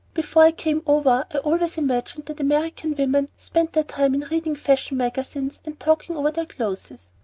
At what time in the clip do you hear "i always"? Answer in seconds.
1.31-1.77